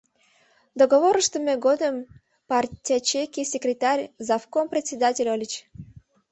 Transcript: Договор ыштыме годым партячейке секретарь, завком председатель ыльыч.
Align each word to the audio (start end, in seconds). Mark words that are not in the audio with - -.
Договор 0.79 1.15
ыштыме 1.21 1.53
годым 1.65 1.95
партячейке 2.49 3.41
секретарь, 3.51 4.09
завком 4.27 4.65
председатель 4.73 5.29
ыльыч. 5.35 5.53